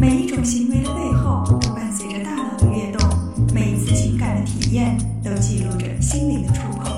[0.00, 3.06] 每一种行为的背后都伴随着大脑的跃动，
[3.52, 6.90] 每一次情感的体验都记录着心灵的触碰。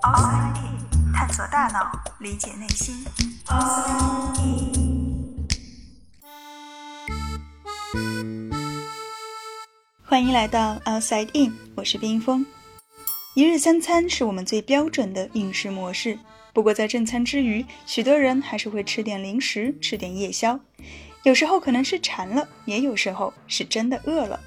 [0.00, 3.04] Outside In，探索大脑，理解内心。
[3.44, 5.46] Outside In。
[10.06, 12.46] 欢迎来到 Outside In，我是冰峰。
[13.34, 16.18] 一日三餐是我们最标准的饮食模式。
[16.54, 20.58] 不过，在正餐之余，许多人还是会吃点零食，吃点夜宵。
[21.26, 24.38] 有时候可能是馋了，也有时候是真的饿了。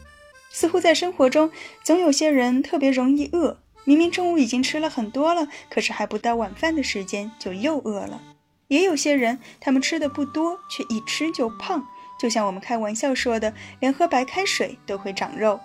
[0.49, 1.51] 似乎在生活中，
[1.83, 3.59] 总有些人特别容易饿。
[3.83, 8.21] 明明中午已经吃了很多了，可是还不到晚饭的时间就又饿了。
[8.69, 11.85] 也有些人，他们吃的不多，却一吃就胖。
[12.17, 15.59] 就像我们开玩笑说的，连喝白开水都会长肉。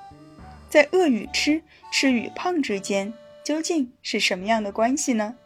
[0.68, 5.36] 在饿与吃、吃与胖之间，究竟是什么样的关系呢？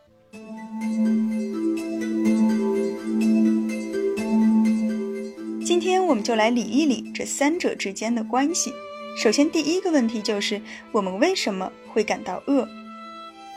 [5.69, 8.73] 今天我们就来理一理这三者之间的关系。
[9.23, 12.67] 首先，第一个问题就是我们为什么会感到饿？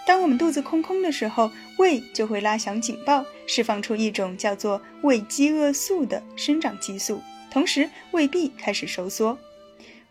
[0.06, 9.38] 当我们肚子空空的时候，胃就会拉响警报，释放出一种叫做胃饥饿素的生长激素，同时胃壁开始收缩。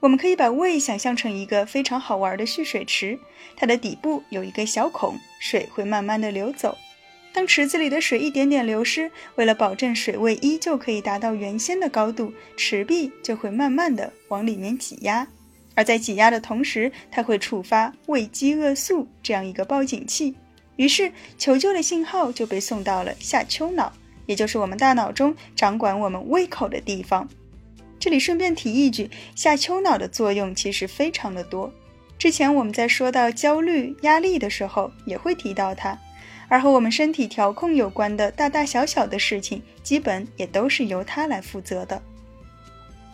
[0.01, 3.19] 我们可以把胃想象成一个非常好玩的蓄水池，
[3.57, 6.79] 它的底部有一个小孔，水会慢慢的流走。
[7.33, 15.27] 当池子里的水一点点流失，为了保证水位依旧可以达到原先的高度，池壁就会慢慢的往里面挤压。
[15.77, 20.35] 而在挤压的同时，它会触发胃饥饿素这样一个报警器，
[20.75, 23.93] 于是求救的信号就被送到了下丘脑，
[24.27, 27.29] 也就是我们大脑中掌管我们胃口的地方。
[28.01, 31.73] 这里顺便提一句，下丘脑的作用其实非常的多。
[32.19, 35.97] 之前我们在说到焦虑、压力的时候，也会提到它。
[36.51, 42.03] 而和我们身体调控有关的大大小小的事情，基本也都是由它来负责的。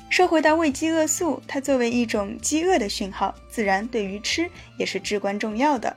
[0.08, 5.94] 说回到胃饥饿素，它作为一种饥饿的讯号，自然对于吃也是至关重要的。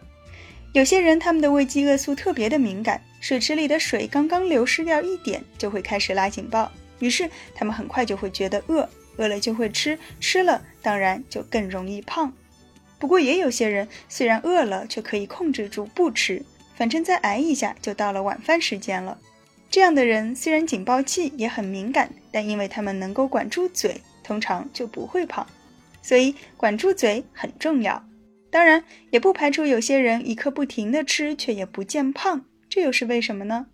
[0.74, 6.70] 有些人他们的胃饥饿素特别的敏感，水池里的水刚刚流失掉一点，就会开始拉警报，
[7.00, 12.34] 于是他们很快就会觉得饿，饿了就会吃，吃了当然就更容易胖。
[13.00, 16.44] 不过也有些人虽然饿了，却可以控制住不吃。
[16.80, 19.18] 反正再挨一下就到了晚饭时间了。
[19.70, 25.46] 这样的人虽然警报器也很敏感，但因为他们能够管住嘴，通常就不会胖。
[26.02, 28.02] 所以管住嘴很重要。
[28.50, 33.66] 当然，也不排除有些人一刻不停的吃却也不见胖，这又是为什么呢？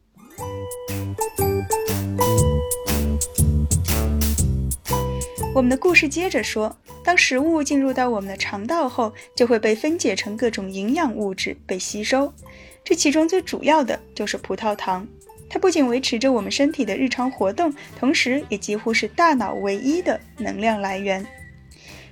[5.54, 12.34] 我们的故事接着说，当食物进入到我们的肠道后，就会被分解成各种营养物质被吸收。
[12.86, 15.06] 这其中最主要的就是葡萄糖，
[15.50, 21.26] 它不仅维持着我们身体的日常活动，同时也几乎是大脑唯一的能量来源。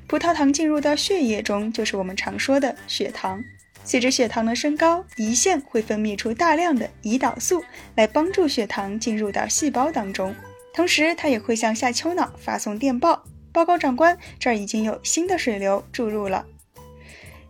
[0.08, 3.42] 葡萄糖进入到血液中，就是我们常说的血糖。
[3.86, 7.64] 随着血糖的升高，胰腺会分泌出大量的胰岛素
[7.96, 10.34] 来帮助血糖进入到细胞当中，
[10.74, 16.46] 同时它也会向下丘脑发送电报，报告长官，这儿已经有新的水流注入了。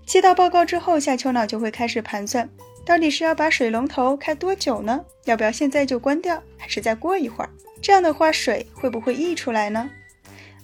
[0.05, 2.49] 接到报告之后，下丘脑就会开始盘算。
[2.85, 5.03] 到底是要把水龙头开多久呢？
[5.25, 7.49] 要不要现在就关掉，还是再过一会儿？
[7.81, 9.89] 这样的话，水会不会溢出来呢？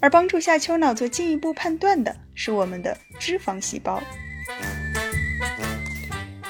[0.02, 4.02] 而帮助下丘脑做进一步判断的是我们的脂肪细胞。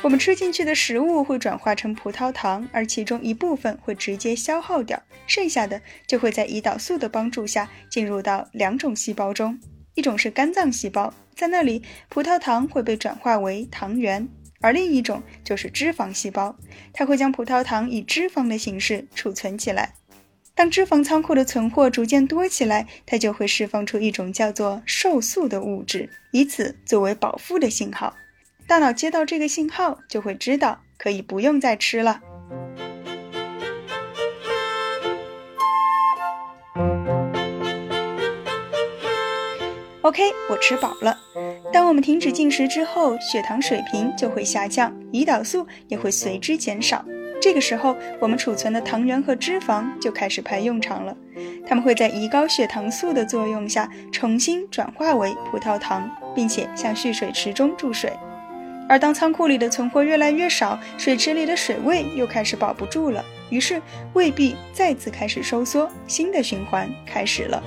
[0.02, 9.60] 我们吃进去的食物会转化成葡萄糖，而其中一部分会直接消耗掉，剩下的就会在胰岛素的帮助下进入到两种细胞中，
[10.00, 14.26] 一种是肝脏细胞，在那里葡萄糖会被转化为糖原。
[14.62, 16.56] 而另一种就是脂肪细胞，
[16.94, 19.94] 它会将葡萄糖以脂肪的形式储存起来。
[20.56, 28.16] 当脂肪仓库的存货逐渐多起来，它就会释放出一种叫做瘦素的物质，以此作为饱腹的信号。
[28.68, 32.22] 大脑接到这个信号，就会知道可以不用再吃了。
[40.02, 41.18] OK，我吃饱了。
[41.74, 47.04] 当我们停止进食之后，血糖水平就会下降，胰岛素也会随之减少。
[47.42, 51.16] 这个时候，我们储存的糖原和脂肪就开始派用场了。
[51.68, 58.14] 它们会在胰高血糖素的作用下重新转化为葡萄糖，并且向蓄水池中注水。
[58.88, 63.82] 而当仓库里的存货越来越少，水池里的水位又开始保不住了，于是
[64.14, 67.62] 胃壁再次开始收缩，新的循环开始了。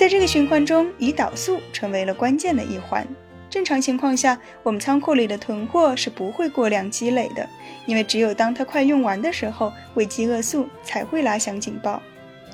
[0.00, 3.06] 在这个循环中，胰岛素成为了关键的一环。
[3.50, 7.46] 正常情况下，我们仓库里的囤货是不会过量积累的，
[7.84, 12.02] 因为只有当它快用完的时候，胃饥饿素才会拉响警报。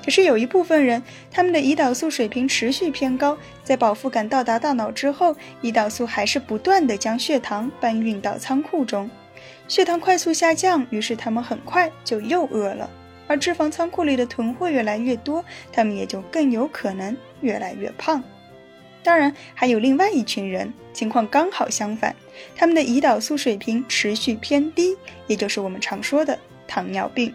[0.03, 1.01] 可是有一部分人，
[1.31, 9.09] 他们的胰岛素水平持续偏高，在饱腹感到达大脑之后，胰岛素还是不断的将血糖搬运到仓库中，
[9.69, 12.89] 血糖快速下降，于是他们很快就又饿了。
[13.25, 18.23] 而脂肪仓库里的囤货越来越多，他们也就更有可能越来越胖。
[19.03, 22.13] 当然，还有另外一群人，情况刚好相反，
[22.55, 24.97] 他们的胰岛素水平持续偏低，
[25.27, 26.37] 也就是我们常说的
[26.67, 27.33] 糖尿病。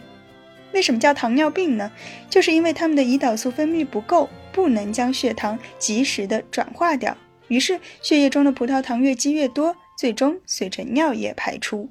[0.73, 1.91] 为什么叫糖尿病呢？
[2.29, 7.17] 就是因为他们的胰岛素分泌不够，不能将血糖及时的转化掉，
[7.49, 11.89] 于是血液中的葡萄糖越积越多，最终随着尿液排出。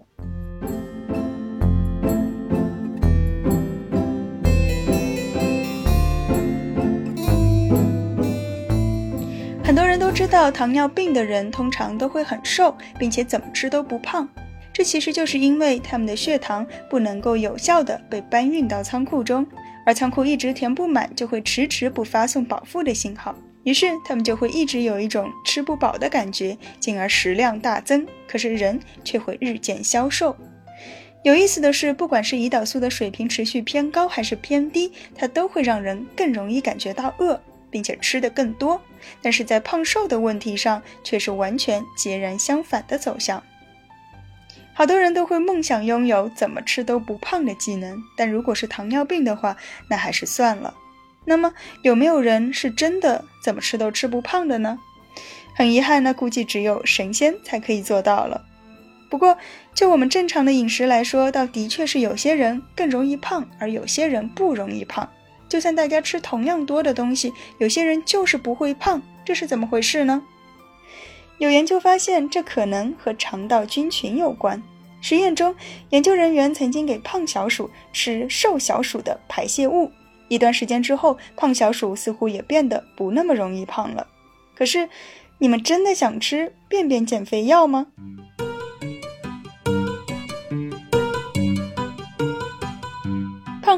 [10.13, 14.28] 知道，糖尿病的人通常都会很瘦，并且怎么吃都不胖。
[14.72, 19.46] 这其实就是因为他们的血糖不能够有效的被搬运到仓库中，
[19.86, 28.06] 而仓库一直填不满，就会迟迟不发送饱腹的信号，于是他们就会一直有一种吃不饱的感觉，进而食量大增。
[28.28, 30.36] 可是人却会日渐消瘦。
[31.24, 38.80] 有意思的是，不管是胰岛素的水平持续偏高还是偏低，它都会让人更容易感觉到饿，并且吃的更多。
[39.21, 43.44] 但是在胖瘦的问题上，却是完全截然相反的走向。
[44.74, 49.57] 好多人都会梦想拥有怎么吃都不胖的技能，但如果是糖尿病的话，
[49.89, 50.74] 那还是算了。
[51.25, 51.53] 那么
[51.83, 54.80] 有没有人是真的怎么吃都吃不胖的呢？
[55.53, 58.45] 很遗憾，那估计只有神仙才可以做到了。
[59.09, 59.38] 不过
[59.75, 65.07] 就我们正常的饮食来说，倒的确是有些人更容易胖，而有些人不容易胖。
[65.51, 70.24] 就算大家吃同样多的东西，有些人就是不会胖，这是怎么回事呢？
[71.39, 74.63] 有研究发现，这可能和肠道菌群有关。
[75.01, 75.53] 实验中，
[75.89, 79.92] 研究人员曾经给胖小鼠吃瘦小鼠的排泄物，
[80.30, 84.07] 一段时间之后，胖小鼠似乎也变得不那么容易胖了。
[84.56, 84.88] 可是，
[85.38, 87.88] 你们真的想吃便便减肥药吗？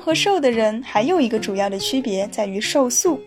[0.04, 3.22] 和瘦的人还有一个主要的区别在于瘦素。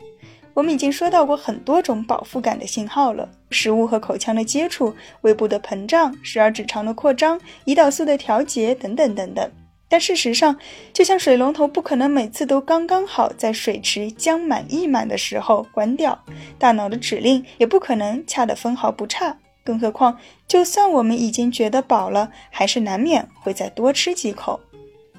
[0.53, 9.51] 我们已经说到过很多种饱腹感的信号了：食物和口腔的接触、胃部的膨胀、十二指肠的扩张、胰岛素的调节等等等等。
[9.89, 10.55] 但事实上，
[10.93, 16.23] 就像水龙头不可能每次都刚刚好在水池将满溢满的时候关掉，
[16.59, 19.39] 大脑的指令也不可能恰得分毫不差。
[19.65, 24.61] 更何况，就算我们已经觉得饱了，还是难免会再多吃几口。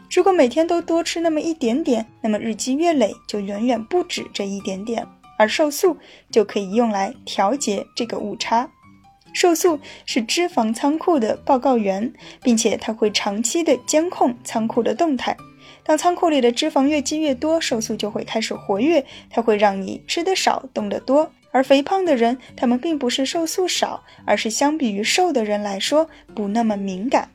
[0.09, 5.06] 如果每天都多吃那么一点点，那么日积月累就远远不止这一点点。
[5.38, 5.95] 而瘦素
[6.31, 8.68] 就可以用来调节这个误差。
[9.33, 12.12] 瘦素是脂肪仓库的报告员，
[12.42, 15.38] 并且它会长期的监控仓库的动态。
[15.83, 21.31] 当仓库里的脂肪越积越多，瘦素就会开始活跃，它会让你吃得少，动得多。
[21.51, 27.30] 而肥胖的人，他们并不是瘦素少，而是相比于瘦的人来说不那么敏感。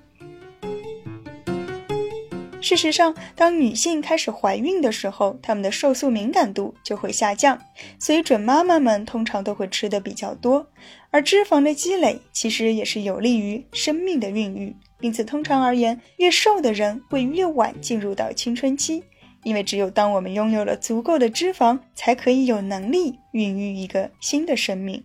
[2.62, 7.61] 事实上，当女性开始怀孕的时候，她们的瘦素敏感度就会下降，
[7.99, 10.69] 所以准妈妈们通常都会吃的比较多。
[11.11, 19.03] 而脂肪的积累其实也是有利于生命的孕育，因此通常而言，越瘦的人会越晚进入到青春期，
[19.43, 25.03] 因为只有当我们拥有了足够的脂肪，才可以有能力孕育一个新的生命。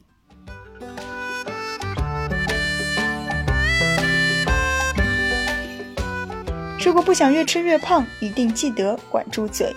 [6.88, 9.76] 如果不想越吃越胖，一定记得管住嘴。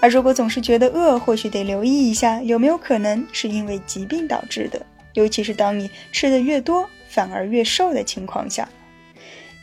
[0.00, 4.80] 而如果总是觉得饿，或许得留意一下，有没有可能是因为疾病导致的。
[5.12, 8.66] 尤其是当你吃的越多，反而越瘦的情况下。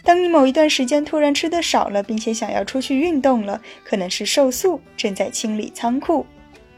[0.03, 6.23] 当你某一段时间突然吃的少了，并且想要出去运动了，可能是瘦素正在清理仓库。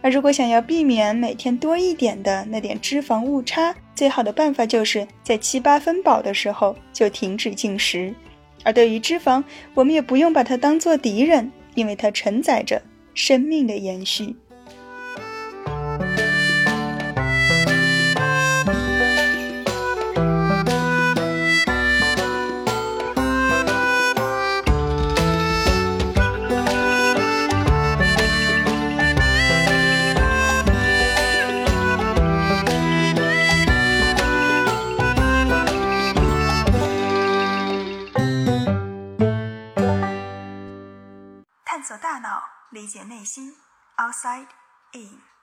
[0.02, 8.16] 而如果想要避免每天多一点的那点脂肪误差，最好的办法就是在七八分饱的时候就停止进食。
[8.66, 9.44] 而对于脂肪，
[9.76, 12.82] 我们也不用把它当做敌人，因为它承载着
[13.14, 14.36] 生命的延续。
[43.36, 43.56] 理解内心
[43.98, 44.48] ，outside
[44.94, 45.35] in。